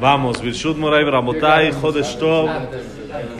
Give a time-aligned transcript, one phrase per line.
[0.00, 2.18] Vamos, Birshut Moray Bramotay, Jodesh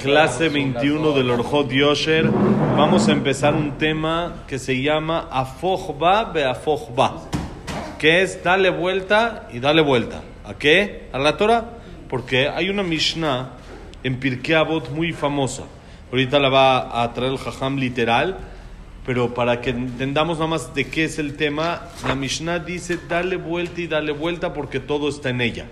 [0.01, 2.30] clase 21 del Orjot Yosher.
[2.76, 7.22] Vamos a empezar un tema que se llama Afochba Beafochba,
[7.98, 10.22] que es dale vuelta y dale vuelta.
[10.45, 11.08] ¿A qué?
[11.12, 11.64] A la Torah.
[12.08, 13.54] Porque hay una Mishnah
[14.04, 15.65] en Pirkei Avot muy famosa.
[16.12, 18.37] Ahorita la va a traer el Jajam literal,
[19.05, 23.34] pero para que entendamos nada más de qué es el tema, la Mishnah dice dale
[23.34, 25.66] vuelta y dale vuelta porque todo está en ella.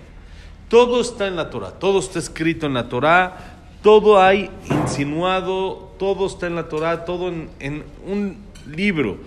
[0.71, 6.25] Todo está en la Torah, todo está escrito en la Torah, todo hay insinuado, todo
[6.25, 8.37] está en la Torah, todo en, un
[8.73, 9.17] libro,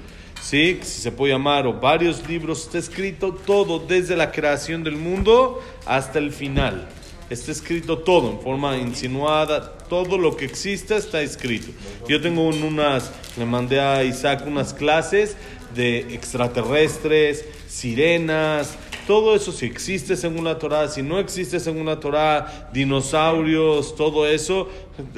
[0.41, 0.79] ¿sí?
[0.81, 5.63] Si se puede llamar, o varios libros, está escrito todo, desde la creación del mundo
[5.85, 6.89] hasta el final.
[7.29, 11.73] Está escrito todo en forma insinuada, todo lo que existe está escrito.
[12.09, 15.37] Yo tengo unas, le mandé a Isaac unas clases
[15.75, 22.01] de extraterrestres, sirenas, todo eso, si existe según la Torah, si no existe según la
[22.01, 24.69] Torah, dinosaurios, todo eso,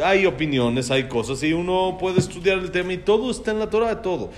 [0.05, 3.70] hay opiniones, hay cosas, y uno puede estudiar el tema y todo está en la
[3.70, 4.30] Torah, todo.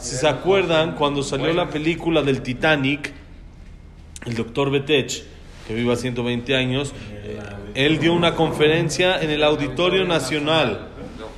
[0.00, 3.12] Si se acuerdan, cuando salió la película del Titanic,
[4.24, 5.24] el doctor Betech,
[5.66, 6.92] que vive a 120 años,
[7.74, 10.88] él dio una conferencia en el Auditorio Nacional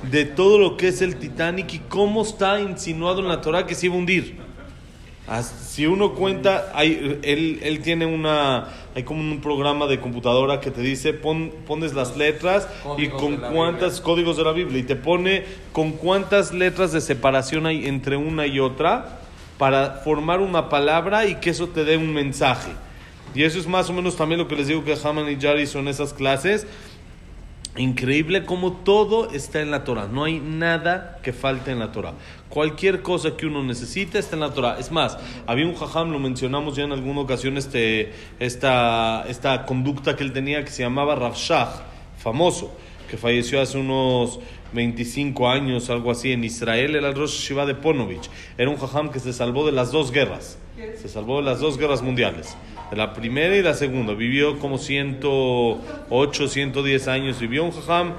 [0.09, 3.75] de todo lo que es el Titanic y cómo está insinuado en la Torah que
[3.75, 4.48] se iba a hundir.
[5.43, 10.71] Si uno cuenta, hay, él, él, tiene una, hay como un programa de computadora que
[10.71, 14.95] te dice, pon, pones las letras y con cuántos códigos de la Biblia y te
[14.95, 19.19] pone con cuántas letras de separación hay entre una y otra
[19.59, 22.71] para formar una palabra y que eso te dé un mensaje.
[23.35, 25.67] Y eso es más o menos también lo que les digo que Haman y Jari
[25.67, 26.65] son esas clases.
[27.77, 30.07] Increíble como todo está en la Torah.
[30.07, 32.13] No hay nada que falte en la Torah.
[32.49, 34.77] Cualquier cosa que uno necesite está en la Torah.
[34.79, 40.15] Es más, había un jajam, lo mencionamos ya en alguna ocasión, este, esta, esta conducta
[40.15, 41.69] que él tenía que se llamaba Rav Shach,
[42.17, 42.75] famoso,
[43.09, 44.39] que falleció hace unos
[44.73, 46.95] 25 años, algo así, en Israel.
[46.95, 48.29] El Rosh Shiva de Ponovich.
[48.57, 50.57] Era un jajam que se salvó de las dos guerras.
[50.95, 52.55] Se salvó de las dos guerras mundiales.
[52.91, 54.13] La primera y la segunda.
[54.13, 57.39] Vivió como 108, 110 años.
[57.39, 58.13] Vivió un jajam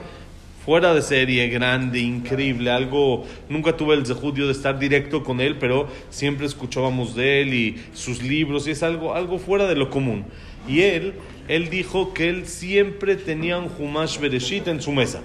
[0.64, 5.56] fuera de serie, grande, increíble, algo, nunca tuve el sejudio de estar directo con él,
[5.58, 9.90] pero siempre escuchábamos de él y sus libros, y es algo, algo fuera de lo
[9.90, 10.26] común.
[10.68, 11.14] Y él,
[11.48, 15.22] él dijo que él siempre tenía un Humash Bereshit en su mesa,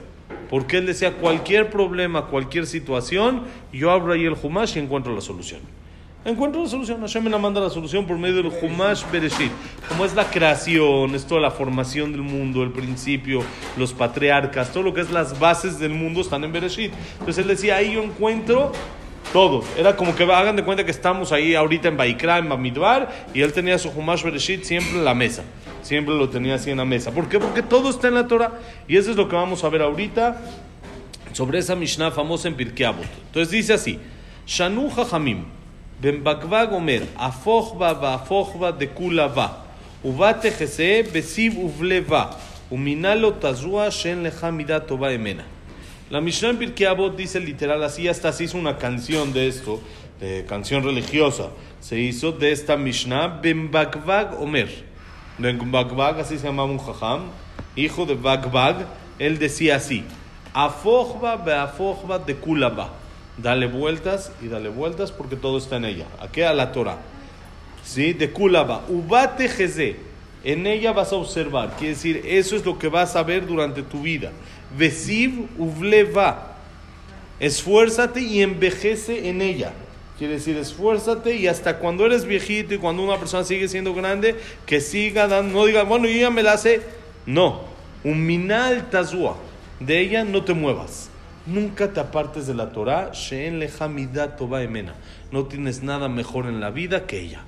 [0.49, 5.21] porque él decía, cualquier problema, cualquier situación, yo abro ahí el Humash y encuentro la
[5.21, 5.59] solución
[6.31, 7.01] encuentro la solución.
[7.01, 9.51] Hashem me la manda la solución por medio del Humash Bereshit.
[9.87, 13.41] Como es la creación, es toda la formación del mundo, el principio,
[13.77, 16.91] los patriarcas, todo lo que es las bases del mundo están en Bereshit.
[17.19, 18.71] Entonces él decía, ahí yo encuentro
[19.31, 19.63] todo.
[19.77, 23.41] Era como que hagan de cuenta que estamos ahí ahorita en Baikra, en Bamidbar, y
[23.41, 25.43] él tenía su Humash Bereshit siempre en la mesa.
[25.83, 27.11] Siempre lo tenía así en la mesa.
[27.11, 27.37] ¿Por qué?
[27.37, 28.53] Porque todo está en la Torah.
[28.87, 30.41] Y eso es lo que vamos a ver ahorita
[31.31, 32.91] sobre esa Mishnah famosa en Pirkei.
[33.27, 33.99] Entonces dice así,
[34.47, 35.45] Shanu Hamim.
[35.99, 39.65] Ben Bakva Gomer, Afojba va Afojba de Kulava,
[40.03, 42.37] Ubate Jese, Besib Uvleva,
[42.69, 45.45] Uminalo Tazua Shen Lehamida Toba Emena.
[46.09, 49.79] La Mishnah en Pirkei Avot dice literal así, hasta se hizo una canción de esto,
[50.19, 51.47] de canción religiosa,
[51.79, 54.69] se hizo de esta Mishnah, Ben Bakvag Omer.
[55.37, 57.29] Ben Bakvag, así se llamaba un jajam,
[57.77, 58.85] hijo de Bakvag,
[59.17, 60.03] él decía así,
[60.53, 63.04] Afojba be Afojba de Kulava.
[63.37, 66.05] Dale vueltas y dale vueltas porque todo está en ella.
[66.19, 66.45] ¿A qué?
[66.45, 66.97] A la Torah.
[67.83, 68.13] ¿Sí?
[68.13, 68.85] De Kulaba.
[68.87, 69.97] Ubate Jeze.
[70.43, 71.75] En ella vas a observar.
[71.77, 74.31] Quiere decir, eso es lo que vas a ver durante tu vida.
[74.77, 76.57] Vesiv Uvleva.
[77.39, 79.73] Esfuérzate y envejece en ella.
[80.17, 84.35] Quiere decir, esfuérzate y hasta cuando eres viejito y cuando una persona sigue siendo grande,
[84.65, 86.81] que siga dando, no diga, bueno, yo ya me la sé.
[87.25, 87.63] No.
[88.03, 88.87] Un minal.
[89.79, 91.09] De ella no te muevas.
[91.45, 93.11] Nunca te apartes de la Torah,
[95.31, 97.43] No tienes nada mejor en la vida que ella.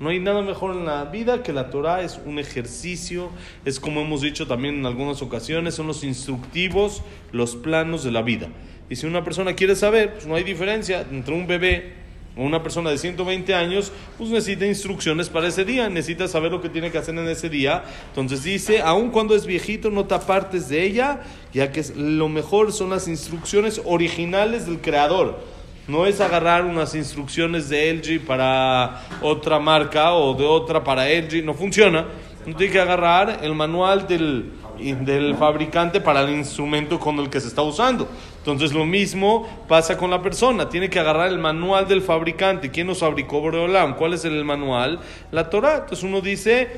[0.00, 3.28] No hay nada mejor en la vida que la Torah, es un ejercicio,
[3.66, 8.22] es como hemos dicho también en algunas ocasiones, son los instructivos, los planos de la
[8.22, 8.48] vida.
[8.88, 12.01] Y si una persona quiere saber, pues no hay diferencia entre un bebé
[12.36, 16.68] una persona de 120 años, pues necesita instrucciones para ese día, necesita saber lo que
[16.68, 17.84] tiene que hacer en ese día.
[18.08, 21.20] Entonces dice, aun cuando es viejito, no te apartes de ella,
[21.52, 25.40] ya que lo mejor son las instrucciones originales del creador.
[25.88, 31.44] No es agarrar unas instrucciones de LG para otra marca o de otra para LG,
[31.44, 32.06] no funciona.
[32.46, 37.40] No tiene que agarrar el manual del, del fabricante para el instrumento con el que
[37.40, 38.08] se está usando.
[38.42, 42.72] Entonces lo mismo pasa con la persona, tiene que agarrar el manual del fabricante.
[42.72, 43.94] ¿Quién nos fabricó Boreolam?
[43.94, 44.98] ¿Cuál es el manual?
[45.30, 45.76] La Torah.
[45.76, 46.68] Entonces uno dice,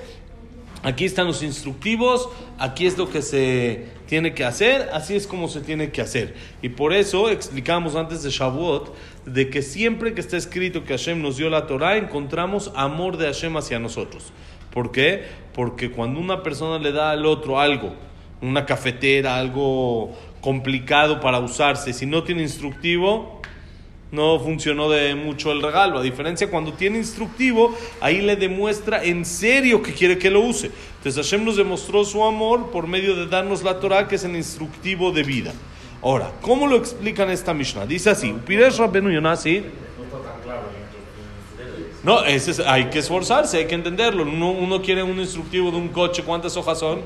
[0.84, 2.28] Aquí están los instructivos,
[2.58, 6.34] aquí es lo que se tiene que hacer, así es como se tiene que hacer.
[6.60, 8.94] Y por eso explicamos antes de Shavuot
[9.24, 13.24] de que siempre que está escrito que Hashem nos dio la Torah, encontramos amor de
[13.24, 14.34] Hashem hacia nosotros.
[14.74, 15.24] ¿Por qué?
[15.54, 17.94] Porque cuando una persona le da al otro algo,
[18.42, 23.40] una cafetera, algo complicado para usarse, si no tiene instructivo,
[24.12, 25.98] no funcionó de mucho el regalo.
[25.98, 30.70] A diferencia, cuando tiene instructivo, ahí le demuestra en serio que quiere que lo use.
[30.98, 34.36] Entonces Hashem nos demostró su amor por medio de darnos la Torah, que es el
[34.36, 35.52] instructivo de vida.
[36.02, 37.86] Ahora, ¿cómo lo explican esta Mishnah?
[37.86, 39.64] Dice así, Upiresh Rabbenu Yonah, ¿sí?
[42.04, 44.24] No, ese es- hay que esforzarse, hay que entenderlo.
[44.24, 47.00] Uno, uno quiere un instructivo de un coche, ¿cuántas hojas son?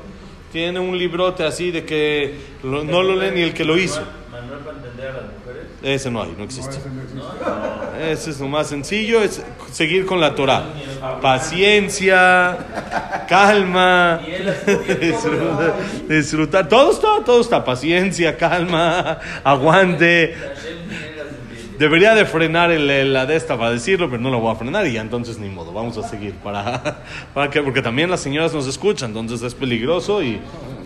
[0.53, 4.01] Tiene un librote así de que lo- no lo lee ni el que lo hizo.
[4.31, 5.65] Manuel para entender a las mujeres.
[5.83, 6.77] Ese no hay, no existe.
[8.11, 9.43] Ese es lo más sencillo, es
[9.73, 10.65] seguir con la Torah.
[11.21, 12.57] Paciencia,
[13.29, 14.21] calma,
[15.01, 15.75] disfrutar,
[16.09, 16.69] disfrutar.
[16.69, 17.65] Todo está, todo está.
[17.65, 20.35] Paciencia, calma, aguante.
[21.80, 24.56] Debería de frenar el, el- la de esta para decirlo, pero no lo voy a
[24.56, 27.02] frenar y ya entonces ni modo, vamos a seguir para,
[27.34, 30.40] para que, porque también las señoras nos escuchan, entonces es peligroso y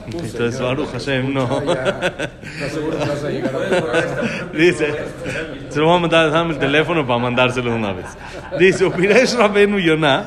[0.06, 1.44] entonces Baruch Hashem no.
[1.44, 4.96] ¿Estás seguro que vas a llegar a Dice,
[5.70, 8.06] se lo voy a mandar, dame el teléfono para mandárselo de una vez.
[8.60, 10.24] Dice, Upiresh Rabenu Yonah,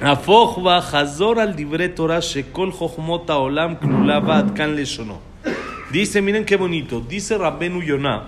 [0.00, 5.18] הפוך בה חזור על דברי תורה שכל חוכמות העולם כלולה בה עד כאן לשונו.
[5.92, 8.22] Dice, miren qué bonito, dice Rabbenu Yonah,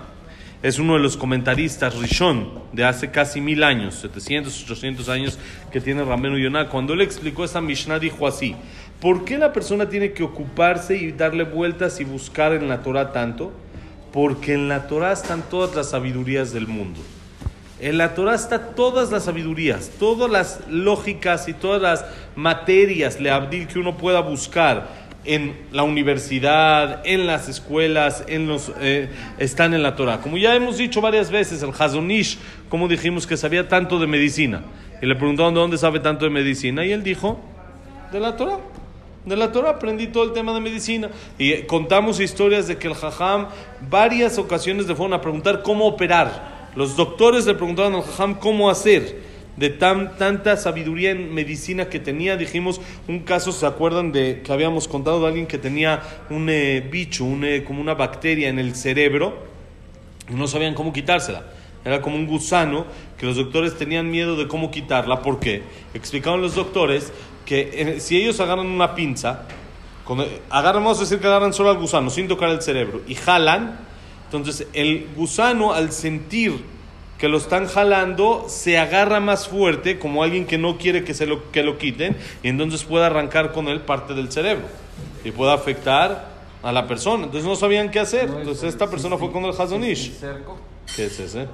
[0.62, 5.38] es uno de los comentaristas Rishon de hace casi mil años, 700, 800 años
[5.72, 6.68] que tiene Rabbenu Yonah.
[6.68, 8.54] Cuando él explicó esta Mishnah dijo así,
[9.00, 13.12] ¿por qué la persona tiene que ocuparse y darle vueltas y buscar en la Torah
[13.12, 13.52] tanto?
[14.12, 17.00] Porque en la Torah están todas las sabidurías del mundo.
[17.80, 22.04] En la Torah está todas las sabidurías, todas las lógicas y todas las
[22.36, 28.72] materias, le abdil que uno pueda buscar en la universidad, en las escuelas, en los,
[28.80, 29.08] eh,
[29.38, 30.20] están en la Torah.
[30.20, 32.38] Como ya hemos dicho varias veces, el Hazonish,
[32.68, 34.62] como dijimos que sabía tanto de medicina,
[35.00, 37.40] y le preguntaron de dónde sabe tanto de medicina, y él dijo,
[38.12, 38.58] de la Torah.
[39.24, 41.08] De la Torah aprendí todo el tema de medicina.
[41.38, 43.46] Y eh, contamos historias de que el Jajam
[43.88, 46.70] varias ocasiones le fueron a preguntar cómo operar.
[46.74, 49.31] Los doctores le preguntaron al Jajam cómo hacer.
[49.56, 54.52] De tan, tanta sabiduría en medicina que tenía, dijimos un caso, ¿se acuerdan de que
[54.52, 58.58] habíamos contado de alguien que tenía un eh, bicho, un, eh, como una bacteria en
[58.58, 59.52] el cerebro?
[60.28, 61.44] y no sabían cómo quitársela.
[61.84, 62.86] Era como un gusano
[63.18, 65.20] que los doctores tenían miedo de cómo quitarla.
[65.20, 65.62] ¿Por qué?
[65.94, 67.12] Explicaban los doctores
[67.44, 69.42] que eh, si ellos agarran una pinza,
[70.04, 73.14] cuando, agarran, vamos a decir que agarran solo al gusano sin tocar el cerebro y
[73.14, 73.80] jalan,
[74.26, 76.64] entonces el gusano al sentir
[77.18, 81.26] que lo están jalando se agarra más fuerte como alguien que no quiere que se
[81.26, 84.66] lo, que lo quiten y entonces puede arrancar con él parte del cerebro
[85.24, 86.32] y puede afectar
[86.62, 87.24] a la persona.
[87.24, 88.28] Entonces no sabían qué hacer.
[88.28, 90.12] Entonces esta persona fue con el Hazonish.
[90.18, 90.58] cerco
[90.94, 91.46] ¿Qué es ese?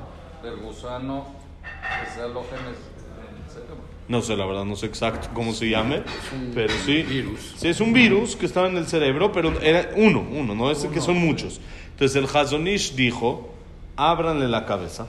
[0.42, 1.26] del gusano
[1.62, 3.76] que se aloja en el, el cerebro.
[4.06, 6.02] No sé, la verdad, no sé exacto cómo se llame,
[6.54, 7.04] pero sí.
[7.56, 10.86] Sí, es un virus que estaba en el cerebro, pero era uno, uno, no es
[10.86, 11.60] que son muchos.
[11.90, 13.50] Entonces el Hazonish dijo,
[13.96, 15.08] ábranle la cabeza,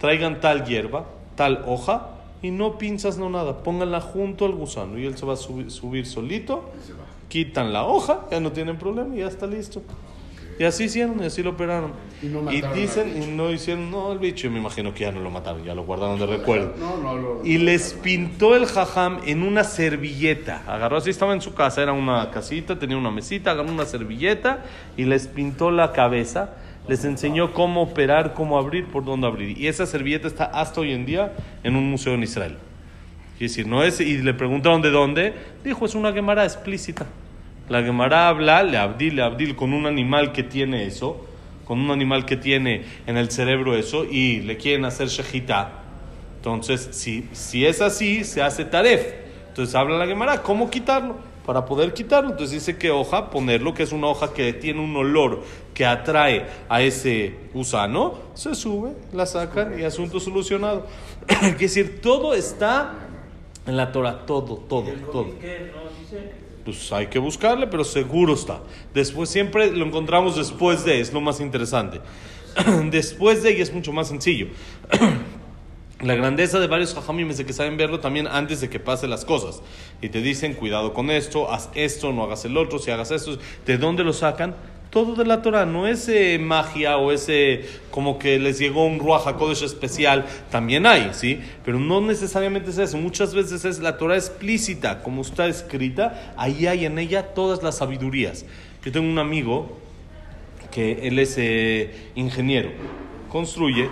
[0.00, 1.04] traigan tal hierba,
[1.36, 2.08] tal hoja,
[2.42, 5.70] y no pinzas, no nada, pónganla junto al gusano y él se va a subir,
[5.70, 6.70] subir solito,
[7.28, 9.82] quitan la hoja, ya no tienen problema y ya está listo.
[10.58, 11.92] Y así hicieron, y así lo operaron.
[12.22, 15.12] Y no Y dicen, y no hicieron, no, el bicho, yo me imagino que ya
[15.12, 16.74] no lo mataron, ya lo guardaron de recuerdo.
[16.78, 20.62] No, no, lo- Y les pintó el jajam en una servilleta.
[20.66, 24.64] Agarró así, estaba en su casa, era una casita, tenía una mesita, agarró una servilleta
[24.98, 26.50] y les pintó la cabeza.
[26.88, 29.58] Les enseñó cómo operar, cómo abrir, por dónde abrir.
[29.58, 31.32] Y esa servilleta está hasta hoy en día
[31.62, 32.56] en un museo en Israel.
[33.38, 35.34] Quiere decir, no es, y le preguntaron de dónde.
[35.64, 37.06] Dijo, es una gemara explícita.
[37.68, 41.24] La gemara habla, le abdil, le abdil, con un animal que tiene eso,
[41.64, 45.70] con un animal que tiene en el cerebro eso, y le quieren hacer shejita.
[46.36, 49.12] Entonces, si, si es así, se hace taref.
[49.48, 51.16] Entonces habla la Gemara, ¿cómo quitarlo?
[51.44, 52.30] Para poder quitarlo.
[52.30, 55.44] Entonces dice que hoja, ponerlo, que es una hoja que tiene un olor
[55.80, 60.86] que atrae a ese gusano, se sube, la sacan y asunto solucionado.
[61.26, 62.96] es decir, todo está
[63.66, 65.30] en la Torah, todo, todo, todo.
[66.66, 68.60] Pues hay que buscarle, pero seguro está.
[68.92, 72.02] Después siempre lo encontramos después de, es lo más interesante.
[72.90, 74.48] después de, y es mucho más sencillo.
[76.02, 79.08] La grandeza de varios jajamim es de que saben verlo también antes de que pasen
[79.08, 79.62] las cosas.
[80.02, 83.38] Y te dicen, cuidado con esto, haz esto, no hagas el otro, si hagas esto.
[83.64, 84.54] ¿De dónde lo sacan?
[84.90, 88.98] Todo de la Torah, no es eh, magia o ese como que les llegó un
[88.98, 91.40] Ruach HaKodesh especial, también hay, ¿sí?
[91.64, 96.66] Pero no necesariamente es eso, muchas veces es la Torah explícita, como está escrita, ahí
[96.66, 98.44] hay en ella todas las sabidurías.
[98.84, 99.78] Yo tengo un amigo
[100.72, 102.70] que él es eh, ingeniero,
[103.28, 103.88] construye,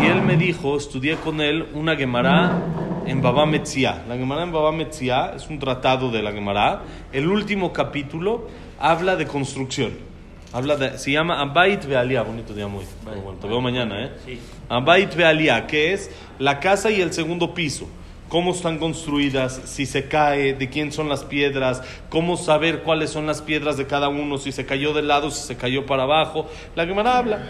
[0.00, 2.62] y él me dijo, estudié con él una Gemara
[3.04, 4.04] en Baba Metzia.
[4.08, 6.82] La Gemara en Baba Metzia es un tratado de la Gemara.
[7.12, 8.46] El último capítulo
[8.78, 10.09] habla de construcción.
[10.52, 12.84] Habla de, se llama Abait Bealia, bonito día muy.
[13.04, 14.10] Bueno, te veo mañana, ¿eh?
[14.26, 14.40] Sí.
[14.68, 17.88] Abait Bealia, que es la casa y el segundo piso.
[18.28, 23.26] Cómo están construidas, si se cae, de quién son las piedras, cómo saber cuáles son
[23.26, 26.48] las piedras de cada uno, si se cayó de lado, si se cayó para abajo.
[26.74, 27.40] La Gemara habla.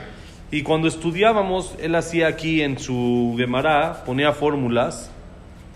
[0.50, 5.11] Y cuando estudiábamos, él hacía aquí en su Gemara, ponía fórmulas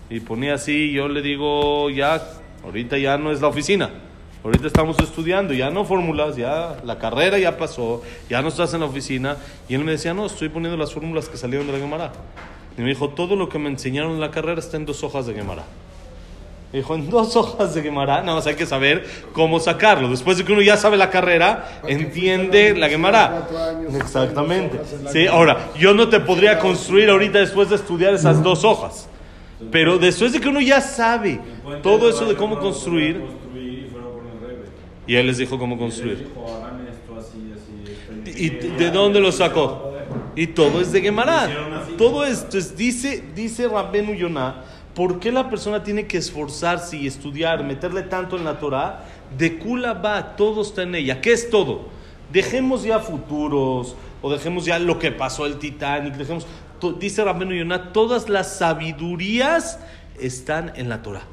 [0.09, 2.21] y ponía así, yo le digo, ya,
[2.63, 3.89] ahorita ya no es la oficina,
[4.45, 8.81] ahorita estamos estudiando, ya no fórmulas, ya la carrera ya pasó, ya no estás en
[8.81, 9.37] la oficina.
[9.67, 12.11] Y él me decía, no, estoy poniendo las fórmulas que salieron de la Gemara.
[12.77, 15.25] Y me dijo, todo lo que me enseñaron en la carrera está en dos hojas
[15.25, 15.63] de Gemara.
[16.71, 20.09] Me dijo, en dos hojas de Gemara, nada más hay que saber cómo sacarlo.
[20.09, 23.47] Después de que uno ya sabe la carrera, entiende la Gemara.
[23.95, 24.79] Exactamente.
[25.11, 29.09] Sí, ahora, yo no te podría construir ahorita después de estudiar esas dos hojas.
[29.71, 31.39] Pero después de que uno ya sabe
[31.81, 33.23] todo eso de cómo construir,
[35.07, 36.27] y él les dijo cómo construir.
[38.25, 39.93] ¿Y de dónde lo sacó?
[40.35, 41.49] Y todo es de Gemara.
[41.97, 47.07] Todo esto es, dice, dice Rabbenu Yonah, ¿por qué la persona tiene que esforzarse y
[47.07, 49.05] estudiar, meterle tanto en la Torah?
[49.37, 51.21] De Kula va, todo está en ella.
[51.21, 51.87] ¿Qué es todo?
[52.33, 56.47] Dejemos ya futuros, o dejemos ya lo que pasó el Titanic, dejemos,
[56.99, 59.79] dice Rabbenu Yonah, todas las sabidurías
[60.19, 61.23] están en la Torah.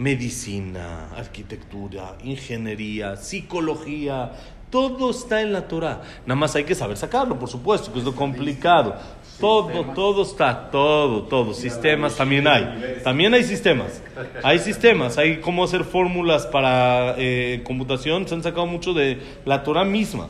[0.00, 4.32] Medicina, arquitectura, ingeniería, psicología,
[4.70, 6.00] todo está en la Torah.
[6.24, 8.96] Nada más hay que saber sacarlo, por supuesto, que es lo complicado.
[9.38, 11.52] Todo, todo está, todo, todo.
[11.52, 13.00] Sistemas también hay.
[13.04, 14.02] También hay sistemas.
[14.42, 18.26] Hay sistemas, hay cómo hacer fórmulas para eh, computación.
[18.26, 20.28] Se han sacado mucho de la Torah misma.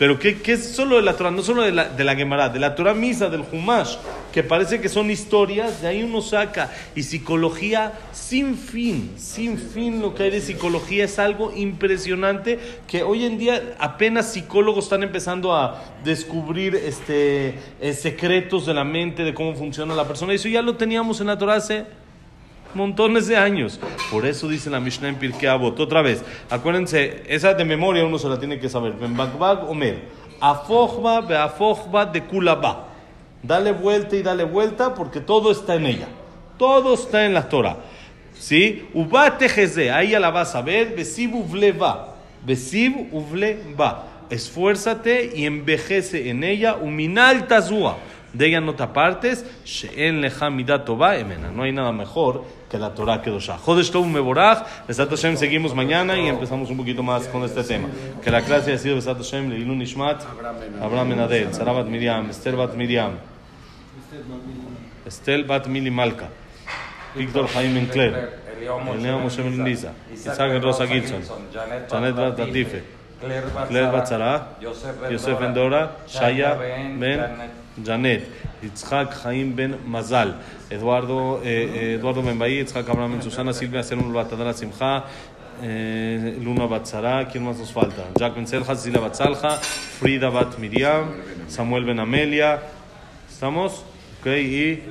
[0.00, 1.30] Pero ¿qué, qué es solo de la Torah?
[1.30, 3.96] No solo de la, de la Gemara, de la Torah misma, del Humash,
[4.32, 6.72] que parece que son historias, de ahí uno saca.
[6.94, 13.02] Y psicología sin fin, sin fin lo que hay de psicología es algo impresionante que
[13.02, 19.22] hoy en día apenas psicólogos están empezando a descubrir este, eh, secretos de la mente,
[19.22, 20.32] de cómo funciona la persona.
[20.32, 21.84] Eso ya lo teníamos en la Torah hace
[22.74, 23.80] montones de años.
[24.10, 25.78] Por eso dice la Mishnah en Pirkei Avot.
[25.78, 28.92] Otra vez, acuérdense, esa de memoria uno se la tiene que saber.
[28.92, 30.20] Ben Bakbak Omer.
[30.40, 32.88] Afochba beafochba de kulaba.
[33.42, 36.08] Dale vuelta y dale vuelta porque todo está en ella.
[36.58, 37.76] Todo está en la Torah.
[38.38, 38.88] ¿Sí?
[38.94, 40.94] Ubate jeze, ahí ya la vas a ver.
[40.96, 42.16] Besiv uvle va.
[42.44, 44.06] Besiv uvle va.
[44.30, 46.76] Esfuérzate y envejece en ella.
[46.76, 47.98] Uminal tazua.
[48.32, 49.44] De ella no te apartes.
[51.54, 53.58] No hay nada mejor que la Torah Kedoshah.
[53.58, 54.86] Jodesh Tov Meborach.
[54.86, 57.88] Besat Hashem seguimos mañana y empezamos un poquito más con este tema.
[58.22, 60.22] Que la clase ha sido Besat Hashem, Leilun Ishmat,
[60.80, 63.18] Abraham Menadel, Sarabat Miriam, Esther Bat Miriam,
[65.04, 66.28] Estel Bat Mili Malka,
[67.16, 71.22] Víctor Jaime Encler, Elena Moshe Ben Isaac Rosa Gilson,
[71.52, 72.82] Janet Bat Latife,
[73.20, 78.26] Claire Bat Zara, Yosef Ben Dora, Shaya Ben Janet,
[78.62, 80.36] Yitzhak Jaim Ben Mazal,
[80.70, 85.04] Eduardo, eh, Eduardo Ben Bahí, Yitzhak Abraham Susana, Silvia Serun Batadara Simcha,
[85.62, 88.04] eh, Luna Bat Zara, ¿quién más nos falta?
[88.18, 91.10] Jack Ben Selja, Cecilia Bat Salja, Frida Bat Miriam,
[91.48, 92.60] Samuel Ben Amelia,
[93.30, 93.84] ¿estamos?
[94.20, 94.82] Ok, y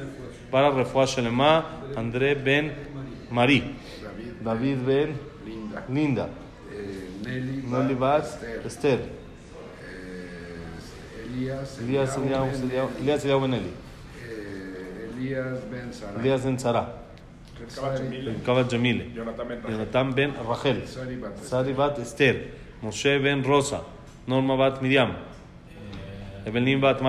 [0.49, 2.73] para Refuah Shelema, André Ben
[3.29, 3.75] Marí,
[4.43, 5.13] David Ben
[5.45, 6.29] Linda, Linda,
[6.71, 8.25] eh, Nelly, Nelly Bat
[8.65, 9.18] Esther,
[11.29, 15.93] Esther, eh, Elías, Elías Eliyahu Eliyahu- Ben- Eliyahu- Elías Eliyahu Ben Eli, eh, Elías Ben
[15.93, 16.93] Sara, Elías Ben Tzara,
[17.67, 19.71] Sari- Kavat Jamile, Jonathan Ben Rachel.
[19.77, 22.35] Jonathan Ben Rachel, Sari Bat- Sari Bat Esther,
[22.81, 23.81] Moshe Ben Rosa,
[24.27, 25.11] Norma Bat Miriam,
[26.45, 27.01] Evelyn Bat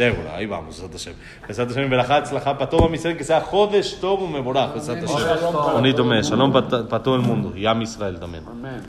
[0.00, 1.14] Débora, ahí vamos, Besat Hashem.
[1.46, 5.52] Besat Hashem, Berajat, para todo mi ser, que sea Jodesh Tov Meborach, Besat Hashem.
[5.74, 8.44] Bonito mes, Shalom para todo el mundo, y Am Israel también.
[8.48, 8.78] Amén.